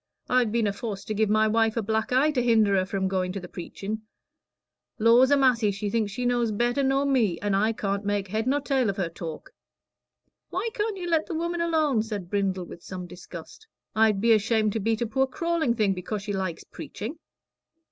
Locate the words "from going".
2.87-3.31